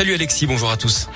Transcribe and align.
Salut 0.00 0.14
Alexis, 0.14 0.46
bonjour 0.46 0.70
à 0.70 0.76
tous. 0.76 1.08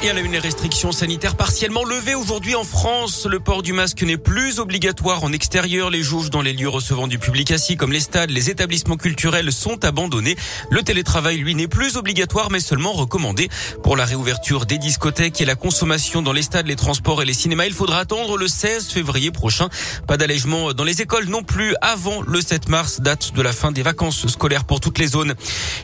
Et 0.00 0.10
à 0.10 0.12
la 0.12 0.20
une, 0.20 0.30
les 0.30 0.38
restrictions 0.38 0.92
sanitaires 0.92 1.34
partiellement 1.34 1.82
levées 1.82 2.14
aujourd'hui 2.14 2.54
en 2.54 2.62
France. 2.62 3.26
Le 3.26 3.40
port 3.40 3.62
du 3.62 3.72
masque 3.72 4.00
n'est 4.04 4.16
plus 4.16 4.60
obligatoire 4.60 5.24
en 5.24 5.32
extérieur. 5.32 5.90
Les 5.90 6.04
jauges 6.04 6.30
dans 6.30 6.40
les 6.40 6.52
lieux 6.52 6.68
recevant 6.68 7.08
du 7.08 7.18
public 7.18 7.50
assis 7.50 7.76
comme 7.76 7.90
les 7.90 7.98
stades, 7.98 8.30
les 8.30 8.48
établissements 8.48 8.96
culturels 8.96 9.50
sont 9.50 9.84
abandonnés. 9.84 10.36
Le 10.70 10.82
télétravail, 10.82 11.38
lui, 11.38 11.56
n'est 11.56 11.66
plus 11.66 11.96
obligatoire 11.96 12.52
mais 12.52 12.60
seulement 12.60 12.92
recommandé. 12.92 13.48
Pour 13.82 13.96
la 13.96 14.04
réouverture 14.04 14.66
des 14.66 14.78
discothèques 14.78 15.40
et 15.40 15.44
la 15.44 15.56
consommation 15.56 16.22
dans 16.22 16.32
les 16.32 16.42
stades, 16.42 16.68
les 16.68 16.76
transports 16.76 17.20
et 17.20 17.24
les 17.24 17.34
cinémas, 17.34 17.66
il 17.66 17.74
faudra 17.74 17.98
attendre 17.98 18.36
le 18.36 18.46
16 18.46 18.86
février 18.90 19.32
prochain. 19.32 19.68
Pas 20.06 20.16
d'allègement 20.16 20.74
dans 20.74 20.84
les 20.84 21.02
écoles 21.02 21.26
non 21.26 21.42
plus 21.42 21.74
avant 21.80 22.22
le 22.22 22.40
7 22.40 22.68
mars, 22.68 23.00
date 23.00 23.32
de 23.34 23.42
la 23.42 23.52
fin 23.52 23.72
des 23.72 23.82
vacances 23.82 24.28
scolaires 24.28 24.64
pour 24.64 24.78
toutes 24.78 24.98
les 24.98 25.08
zones. 25.08 25.34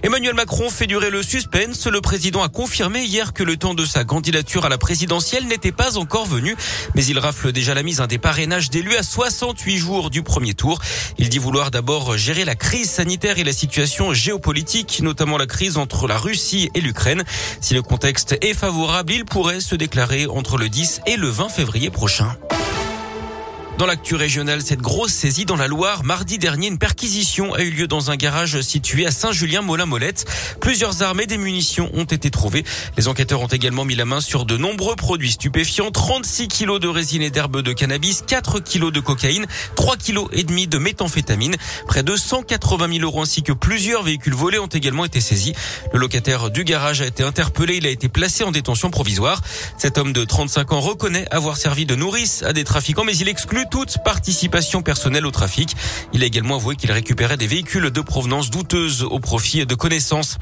Emmanuel 0.05 0.35
Macron 0.35 0.71
fait 0.71 0.87
durer 0.87 1.11
le 1.11 1.25
suspense. 1.25 1.89
Le 1.89 2.01
président 2.01 2.45
a 2.45 2.49
confirmé 2.49 3.03
hier 3.03 3.33
que 3.33 3.43
le 3.43 3.57
temps 3.57 3.75
de 3.75 3.85
sa 3.85 4.04
candidature 4.05 4.65
à 4.65 4.69
la 4.69 4.79
présidentielle 4.79 5.47
n'était 5.47 5.73
pas 5.73 5.99
encore 5.99 6.27
venue, 6.27 6.57
mais 6.95 7.05
il 7.05 7.19
rafle 7.19 7.53
déjà 7.53 7.75
la 7.75 7.83
mise 7.83 8.01
des 8.09 8.19
parrainages 8.19 8.71
d'élus 8.71 8.97
à 8.97 9.03
68 9.03 9.77
jours 9.77 10.11
du 10.11 10.23
premier 10.23 10.55
tour. 10.55 10.81
Il 11.19 11.29
dit 11.29 11.39
vouloir 11.39 11.71
d'abord 11.71 12.17
gérer 12.17 12.45
la 12.45 12.55
crise 12.55 12.91
sanitaire 12.91 13.39
et 13.39 13.45
la 13.45 13.53
situation 13.53 14.13
géopolitique, 14.13 15.01
notamment 15.03 15.39
la 15.39 15.47
crise 15.47 15.77
entre 15.77 16.07
la 16.07 16.19
Russie 16.19 16.71
et 16.75 16.81
l'Ukraine. 16.81 17.25
Si 17.61 17.75
le 17.75 17.83
contexte 17.83 18.37
est 18.41 18.55
favorable, 18.55 19.13
il 19.13 19.25
pourrait 19.25 19.61
se 19.61 19.75
déclarer 19.75 20.27
entre 20.27 20.59
le 20.59 20.69
10 20.69 21.01
et 21.07 21.17
le 21.17 21.29
20 21.29 21.49
février 21.49 21.91
prochain. 21.91 22.37
Dans 23.77 23.87
l'actu 23.87 24.15
régionale, 24.15 24.63
cette 24.63 24.81
grosse 24.81 25.13
saisie 25.13 25.47
dans 25.47 25.57
la 25.57 25.67
Loire, 25.67 26.05
mardi 26.05 26.39
dernier, 26.39 26.69
une 26.69 26.79
perquisition 26.79 27.55
a 27.55 27.63
eu 27.63 27.71
lieu 27.71 27.89
dans 27.89 28.13
un 28.13 28.17
garage 28.17 28.61
situé 28.61 29.05
à 29.05 29.11
Saint-Julien-Molin-Molette. 29.11 30.27
Plusieurs 30.61 31.03
armes 31.03 31.21
et 31.21 31.27
des 31.27 31.39
munitions 31.39 31.91
ont 31.93 32.05
été 32.05 32.31
trouvées. 32.31 32.63
Les 32.97 33.09
enquêteurs 33.09 33.41
ont 33.41 33.49
également 33.49 33.85
mis 33.85 33.97
la 33.97 34.05
main 34.05 34.21
sur 34.21 34.45
de 34.45 34.57
nombreux 34.57 34.95
produits 34.95 35.33
stupéfiants, 35.33 35.91
36 35.91 36.47
kilos 36.47 36.79
de 36.79 36.87
résine 36.87 37.21
et 37.23 37.31
d'herbe 37.31 37.63
de 37.63 37.73
cannabis, 37.73 38.23
4 38.25 38.61
kilos 38.61 38.93
de 38.93 39.01
cocaïne, 39.01 39.47
3 39.75 39.97
kilos 39.97 40.29
et 40.31 40.45
demi 40.45 40.69
de 40.69 40.79
méthamphétamine. 40.79 41.57
Près 41.89 42.05
de 42.05 42.15
180 42.15 42.93
000 42.99 43.05
euros 43.05 43.23
ainsi 43.23 43.43
que 43.43 43.53
plusieurs 43.53 44.05
véhicules 44.05 44.35
volés 44.35 44.61
ont 44.61 44.67
également 44.67 45.05
été 45.05 45.21
saisis. 45.21 45.53
Le 45.93 45.99
locataire 45.99 46.53
du 46.53 46.63
garage 46.63 47.01
a 47.01 47.07
été 47.07 47.25
interpellé. 47.25 47.79
Il 47.79 47.87
a 47.89 47.91
été 47.91 48.09
placé 48.09 48.45
en 48.45 48.53
détention 48.53 48.93
provisoire. 48.93 49.41
Cet 49.79 49.99
homme 49.99 50.13
de 50.13 50.25
35 50.25 50.73
ans 50.73 50.81
reconnaît 50.81 51.27
avoir 51.33 51.57
servi 51.57 51.87
de 51.87 51.97
nourrice 51.97 52.45
à 52.45 52.53
des 52.53 52.63
trafiquants, 52.63 53.03
mais 53.03 53.17
il 53.17 53.29
exclut 53.29 53.64
toute 53.71 53.99
participation 54.05 54.83
personnelle 54.83 55.27
au 55.27 55.31
trafic. 55.31 55.75
Il 56.13 56.23
a 56.23 56.27
également 56.27 56.57
avoué 56.57 56.77
qu'il 56.77 56.93
récupérait 56.93 57.37
des 57.37 57.47
véhicules 57.47 57.91
de 57.91 58.01
provenance 58.01 58.51
douteuse 58.51 59.03
au 59.03 59.21
profit 59.21 59.67
de 59.67 59.75
connaissances. 59.75 60.39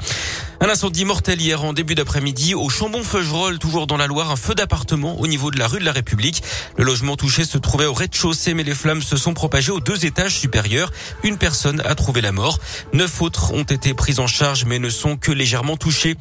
Un 0.59 0.69
incendie 0.69 1.03
mortel 1.03 1.41
hier 1.41 1.61
en 1.63 1.73
début 1.73 1.93
d'après-midi 1.93 2.55
au 2.55 2.69
Chambon-Feugerolles, 2.69 3.59
toujours 3.59 3.85
dans 3.85 3.97
la 3.97 4.07
Loire, 4.07 4.31
un 4.31 4.37
feu 4.37 4.55
d'appartement 4.55 5.19
au 5.19 5.27
niveau 5.27 5.51
de 5.51 5.59
la 5.59 5.67
rue 5.67 5.79
de 5.79 5.83
la 5.83 5.91
République. 5.91 6.41
Le 6.77 6.85
logement 6.85 7.17
touché 7.17 7.43
se 7.43 7.57
trouvait 7.57 7.85
au 7.85 7.93
rez-de-chaussée, 7.93 8.53
mais 8.53 8.63
les 8.63 8.73
flammes 8.73 9.01
se 9.01 9.17
sont 9.17 9.33
propagées 9.33 9.73
aux 9.73 9.81
deux 9.81 10.05
étages 10.05 10.39
supérieurs. 10.39 10.91
Une 11.23 11.37
personne 11.37 11.81
a 11.85 11.95
trouvé 11.95 12.21
la 12.21 12.31
mort. 12.31 12.59
Neuf 12.93 13.21
autres 13.21 13.51
ont 13.53 13.63
été 13.63 13.93
prises 13.93 14.19
en 14.19 14.27
charge, 14.27 14.63
mais 14.63 14.79
ne 14.79 14.89
sont 14.89 15.17
que 15.17 15.31
légèrement 15.31 15.75
touchées. 15.75 16.15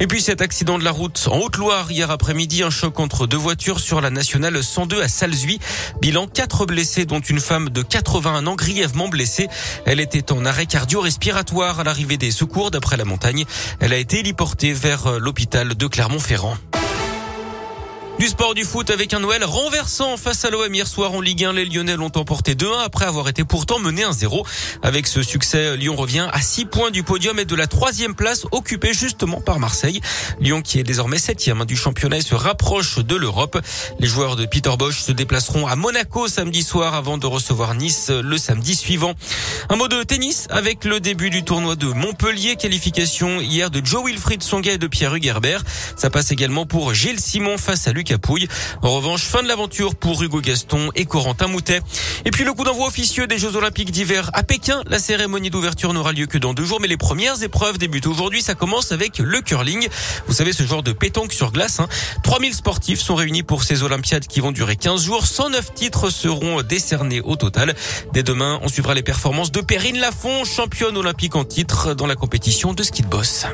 Et 0.00 0.06
puis 0.06 0.22
cet 0.22 0.40
accident 0.40 0.78
de 0.78 0.84
la 0.84 0.90
route 0.90 1.28
en 1.30 1.38
Haute-Loire 1.38 1.92
hier 1.92 2.10
après-midi, 2.10 2.62
un 2.62 2.70
choc 2.70 2.98
entre 2.98 3.26
deux 3.26 3.36
voitures 3.36 3.80
sur 3.80 4.00
la 4.00 4.08
nationale 4.08 4.62
102 4.62 5.02
à 5.02 5.08
Salzuy. 5.08 5.58
Bilan 6.00 6.26
quatre 6.42 6.66
blessés, 6.66 7.04
dont 7.04 7.20
une 7.20 7.38
femme 7.38 7.68
de 7.68 7.82
81 7.82 8.48
ans 8.48 8.56
grièvement 8.56 9.06
blessée. 9.06 9.46
Elle 9.84 10.00
était 10.00 10.32
en 10.32 10.44
arrêt 10.44 10.66
cardio-respiratoire 10.66 11.78
à 11.78 11.84
l'arrivée 11.84 12.16
des 12.16 12.32
secours 12.32 12.72
d'après 12.72 12.96
la 12.96 13.04
montagne. 13.04 13.44
Elle 13.78 13.92
a 13.92 13.96
été 13.96 14.18
héliportée 14.18 14.72
vers 14.72 15.06
euh, 15.06 15.18
l'hôpital 15.20 15.76
de 15.76 15.86
Clermont-Ferrand. 15.86 16.56
Du 18.22 18.28
sport 18.28 18.54
du 18.54 18.62
foot 18.62 18.88
avec 18.90 19.14
un 19.14 19.18
Noël 19.18 19.42
renversant 19.42 20.16
face 20.16 20.44
à 20.44 20.50
l'OM 20.50 20.72
hier 20.72 20.86
soir 20.86 21.12
en 21.12 21.20
Ligue 21.20 21.44
1. 21.44 21.54
Les 21.54 21.64
Lyonnais 21.64 21.96
l'ont 21.96 22.12
emporté 22.14 22.54
2-1 22.54 22.84
après 22.84 23.04
avoir 23.04 23.28
été 23.28 23.42
pourtant 23.42 23.80
mené 23.80 24.04
1-0. 24.04 24.46
Avec 24.80 25.08
ce 25.08 25.24
succès, 25.24 25.76
Lyon 25.76 25.96
revient 25.96 26.28
à 26.32 26.40
6 26.40 26.66
points 26.66 26.92
du 26.92 27.02
podium 27.02 27.40
et 27.40 27.44
de 27.44 27.56
la 27.56 27.66
troisième 27.66 28.14
place 28.14 28.46
occupée 28.52 28.94
justement 28.94 29.40
par 29.40 29.58
Marseille. 29.58 30.00
Lyon 30.38 30.62
qui 30.62 30.78
est 30.78 30.84
désormais 30.84 31.18
septième 31.18 31.64
du 31.64 31.74
championnat 31.74 32.18
et 32.18 32.22
se 32.22 32.36
rapproche 32.36 33.00
de 33.00 33.16
l'Europe. 33.16 33.58
Les 33.98 34.06
joueurs 34.06 34.36
de 34.36 34.46
Peter 34.46 34.70
Bosch 34.78 35.00
se 35.00 35.10
déplaceront 35.10 35.66
à 35.66 35.74
Monaco 35.74 36.28
samedi 36.28 36.62
soir 36.62 36.94
avant 36.94 37.18
de 37.18 37.26
recevoir 37.26 37.74
Nice 37.74 38.10
le 38.10 38.38
samedi 38.38 38.76
suivant. 38.76 39.14
Un 39.68 39.74
mot 39.74 39.88
de 39.88 40.00
tennis 40.04 40.46
avec 40.48 40.84
le 40.84 41.00
début 41.00 41.30
du 41.30 41.42
tournoi 41.42 41.74
de 41.74 41.86
Montpellier. 41.86 42.54
Qualification 42.54 43.40
hier 43.40 43.68
de 43.72 43.84
Joe 43.84 44.04
Wilfried 44.04 44.44
Songa 44.44 44.74
et 44.74 44.78
de 44.78 44.86
Pierre 44.86 45.12
Hugerbert. 45.12 45.64
Ça 45.96 46.08
passe 46.08 46.30
également 46.30 46.66
pour 46.66 46.94
Gilles 46.94 47.18
Simon 47.18 47.58
face 47.58 47.88
à 47.88 47.92
Lucas 47.92 48.11
en 48.82 48.90
revanche, 48.90 49.22
fin 49.22 49.42
de 49.42 49.48
l'aventure 49.48 49.94
pour 49.94 50.22
Hugo 50.22 50.40
Gaston 50.40 50.90
et 50.94 51.04
Corentin 51.04 51.46
Moutet. 51.48 51.80
Et 52.24 52.30
puis 52.30 52.44
le 52.44 52.52
coup 52.52 52.64
d'envoi 52.64 52.86
officieux 52.86 53.26
des 53.26 53.38
Jeux 53.38 53.56
Olympiques 53.56 53.90
d'hiver 53.90 54.30
à 54.34 54.42
Pékin. 54.42 54.82
La 54.86 54.98
cérémonie 54.98 55.50
d'ouverture 55.50 55.92
n'aura 55.92 56.12
lieu 56.12 56.26
que 56.26 56.38
dans 56.38 56.54
deux 56.54 56.64
jours, 56.64 56.80
mais 56.80 56.88
les 56.88 56.96
premières 56.96 57.42
épreuves 57.42 57.78
débutent 57.78 58.06
aujourd'hui. 58.06 58.42
Ça 58.42 58.54
commence 58.54 58.92
avec 58.92 59.18
le 59.18 59.40
curling. 59.40 59.88
Vous 60.26 60.34
savez, 60.34 60.52
ce 60.52 60.64
genre 60.64 60.82
de 60.82 60.92
pétanque 60.92 61.32
sur 61.32 61.52
glace. 61.52 61.80
Hein. 61.80 61.88
3000 62.22 62.54
sportifs 62.54 63.00
sont 63.00 63.14
réunis 63.14 63.42
pour 63.42 63.62
ces 63.62 63.82
Olympiades 63.82 64.26
qui 64.26 64.40
vont 64.40 64.52
durer 64.52 64.76
15 64.76 65.04
jours. 65.04 65.26
109 65.26 65.74
titres 65.74 66.10
seront 66.10 66.62
décernés 66.62 67.20
au 67.20 67.36
total. 67.36 67.74
Dès 68.12 68.22
demain, 68.22 68.60
on 68.62 68.68
suivra 68.68 68.94
les 68.94 69.02
performances 69.02 69.52
de 69.52 69.60
Perrine 69.60 69.98
Lafont, 69.98 70.44
championne 70.44 70.96
olympique 70.96 71.36
en 71.36 71.44
titre 71.44 71.94
dans 71.94 72.06
la 72.06 72.14
compétition 72.14 72.74
de 72.74 72.82
ski 72.82 73.02
de 73.02 73.08
boss. 73.08 73.46